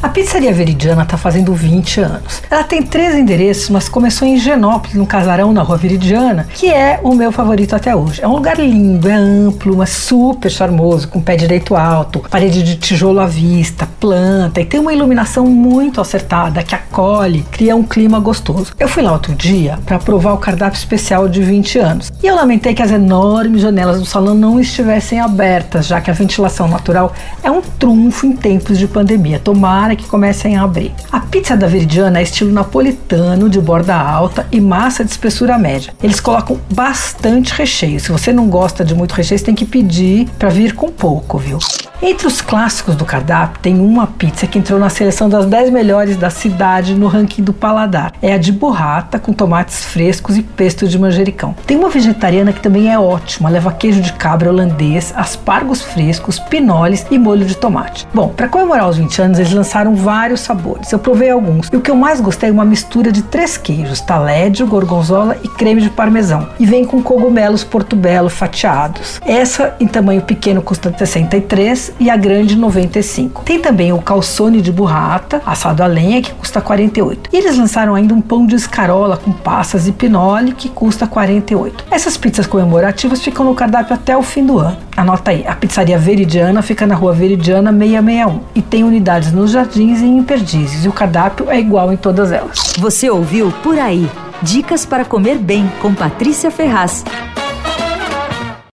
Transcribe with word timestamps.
A 0.00 0.08
Pizzaria 0.08 0.52
Veridiana 0.52 1.02
está 1.02 1.18
fazendo 1.18 1.52
20 1.52 2.00
anos. 2.00 2.40
Ela 2.48 2.62
tem 2.62 2.80
três 2.80 3.16
endereços, 3.16 3.68
mas 3.68 3.88
começou 3.88 4.28
em 4.28 4.38
Genópolis, 4.38 4.94
no 4.94 5.04
casarão 5.04 5.52
na 5.52 5.62
Rua 5.62 5.76
Veridiana, 5.76 6.46
que 6.54 6.70
é 6.70 7.00
o 7.02 7.16
meu 7.16 7.32
favorito 7.32 7.74
até 7.74 7.96
hoje. 7.96 8.22
É 8.22 8.28
um 8.28 8.32
lugar 8.32 8.60
lindo, 8.60 9.08
é 9.08 9.14
amplo, 9.14 9.76
mas 9.76 9.90
super 9.90 10.48
charmoso, 10.52 11.08
com 11.08 11.20
pé 11.20 11.34
direito 11.34 11.74
alto, 11.74 12.20
parede 12.30 12.62
de 12.62 12.76
tijolo 12.76 13.18
à 13.18 13.26
vista, 13.26 13.88
planta 13.98 14.60
e 14.60 14.64
tem 14.64 14.78
uma 14.78 14.92
iluminação 14.92 15.46
muito 15.46 16.00
acertada 16.00 16.62
que 16.62 16.76
acolhe, 16.76 17.44
cria 17.50 17.74
um 17.74 17.82
clima 17.82 18.20
gostoso. 18.20 18.72
Eu 18.78 18.86
fui 18.86 19.02
lá 19.02 19.12
outro 19.12 19.34
dia 19.34 19.80
para 19.84 19.98
provar 19.98 20.32
o 20.32 20.38
cardápio 20.38 20.78
especial 20.78 21.28
de 21.28 21.42
20 21.42 21.78
anos 21.80 22.12
e 22.22 22.26
eu 22.26 22.36
lamentei 22.36 22.72
que 22.72 22.82
as 22.82 22.92
enormes 22.92 23.62
janelas 23.62 23.98
do 23.98 24.06
salão 24.06 24.36
não 24.36 24.60
estivessem 24.60 25.18
abertas, 25.18 25.86
já 25.88 26.00
que 26.00 26.08
a 26.08 26.14
ventilação 26.14 26.68
natural 26.68 27.12
é 27.42 27.50
um 27.50 27.60
trunfo 27.60 28.26
em 28.26 28.32
tempos 28.32 28.78
de 28.78 28.86
pandemia. 28.86 29.40
Tomara 29.40 29.87
que 29.96 30.06
comecem 30.06 30.56
a 30.56 30.62
abrir. 30.62 30.92
A 31.10 31.20
pizza 31.20 31.56
da 31.56 31.66
Veridiana 31.66 32.20
é 32.20 32.22
estilo 32.22 32.52
napolitano, 32.52 33.48
de 33.48 33.60
borda 33.60 33.94
alta 33.94 34.46
e 34.50 34.60
massa 34.60 35.04
de 35.04 35.10
espessura 35.10 35.58
média. 35.58 35.92
Eles 36.02 36.20
colocam 36.20 36.58
bastante 36.72 37.52
recheio. 37.52 38.00
Se 38.00 38.10
você 38.10 38.32
não 38.32 38.48
gosta 38.48 38.84
de 38.84 38.94
muito 38.94 39.12
recheio, 39.12 39.38
você 39.38 39.44
tem 39.44 39.54
que 39.54 39.64
pedir 39.64 40.28
para 40.38 40.48
vir 40.48 40.74
com 40.74 40.90
pouco, 40.90 41.38
viu? 41.38 41.58
Entre 42.00 42.28
os 42.28 42.40
clássicos 42.40 42.94
do 42.94 43.04
cardápio, 43.04 43.58
tem 43.60 43.80
uma 43.80 44.06
pizza 44.06 44.46
que 44.46 44.56
entrou 44.56 44.78
na 44.78 44.88
seleção 44.88 45.28
das 45.28 45.46
10 45.46 45.70
melhores 45.70 46.16
da 46.16 46.30
cidade 46.30 46.94
no 46.94 47.08
ranking 47.08 47.42
do 47.42 47.52
paladar. 47.52 48.12
É 48.22 48.32
a 48.32 48.38
de 48.38 48.52
burrata, 48.52 49.18
com 49.18 49.32
tomates 49.32 49.84
frescos 49.84 50.36
e 50.36 50.42
pesto 50.42 50.86
de 50.86 50.96
manjericão. 50.96 51.56
Tem 51.66 51.76
uma 51.76 51.88
vegetariana 51.88 52.52
que 52.52 52.60
também 52.60 52.92
é 52.92 52.96
ótima, 52.96 53.48
leva 53.50 53.72
queijo 53.72 54.00
de 54.00 54.12
cabra 54.12 54.48
holandês, 54.48 55.12
aspargos 55.16 55.82
frescos, 55.82 56.38
pinoles 56.38 57.04
e 57.10 57.18
molho 57.18 57.44
de 57.44 57.56
tomate. 57.56 58.06
Bom, 58.14 58.28
para 58.28 58.46
comemorar 58.46 58.88
os 58.88 58.96
20 58.96 59.22
anos, 59.22 59.38
eles 59.40 59.52
lançaram 59.52 59.96
vários 59.96 60.40
sabores. 60.40 60.92
Eu 60.92 61.00
provei 61.00 61.30
alguns. 61.30 61.68
E 61.72 61.76
o 61.76 61.80
que 61.80 61.90
eu 61.90 61.96
mais 61.96 62.20
gostei 62.20 62.48
é 62.48 62.52
uma 62.52 62.64
mistura 62.64 63.10
de 63.10 63.22
três 63.22 63.56
queijos, 63.56 64.00
talédio, 64.00 64.68
gorgonzola 64.68 65.36
e 65.42 65.48
creme 65.48 65.80
de 65.80 65.90
parmesão. 65.90 66.48
E 66.60 66.64
vem 66.64 66.84
com 66.84 67.02
cogumelos 67.02 67.64
portobello 67.64 68.30
fatiados. 68.30 69.20
Essa, 69.26 69.74
em 69.80 69.86
tamanho 69.88 70.22
pequeno, 70.22 70.62
custa 70.62 70.94
63 70.96 71.87
e 71.98 72.10
a 72.10 72.16
grande 72.16 72.56
95. 72.56 73.42
Tem 73.44 73.60
também 73.60 73.92
o 73.92 73.98
calçone 74.00 74.60
de 74.60 74.72
burrata, 74.72 75.42
assado 75.44 75.82
a 75.82 75.86
lenha, 75.86 76.22
que 76.22 76.32
custa 76.32 76.60
48. 76.60 77.30
E 77.32 77.36
eles 77.36 77.56
lançaram 77.56 77.94
ainda 77.94 78.14
um 78.14 78.20
pão 78.20 78.46
de 78.46 78.54
escarola 78.54 79.16
com 79.16 79.32
passas 79.32 79.86
e 79.86 79.92
pinole, 79.92 80.52
que 80.52 80.68
custa 80.68 81.06
48. 81.06 81.84
Essas 81.90 82.16
pizzas 82.16 82.46
comemorativas 82.46 83.22
ficam 83.22 83.44
no 83.44 83.54
cardápio 83.54 83.94
até 83.94 84.16
o 84.16 84.22
fim 84.22 84.44
do 84.44 84.58
ano. 84.58 84.76
Anota 84.96 85.30
aí, 85.30 85.46
a 85.46 85.54
pizzaria 85.54 85.98
Veridiana 85.98 86.62
fica 86.62 86.86
na 86.86 86.94
rua 86.94 87.12
Veridiana 87.12 87.72
661 87.72 88.40
e 88.54 88.62
tem 88.62 88.84
unidades 88.84 89.32
nos 89.32 89.52
jardins 89.52 90.00
e 90.00 90.06
em 90.06 90.22
Perdizes. 90.22 90.84
E 90.84 90.88
o 90.88 90.92
cardápio 90.92 91.50
é 91.50 91.58
igual 91.58 91.92
em 91.92 91.96
todas 91.96 92.32
elas. 92.32 92.74
Você 92.78 93.08
ouviu 93.08 93.52
Por 93.62 93.78
Aí. 93.78 94.08
Dicas 94.40 94.86
para 94.86 95.04
comer 95.04 95.36
bem 95.38 95.70
com 95.80 95.92
Patrícia 95.92 96.50
Ferraz. 96.50 97.04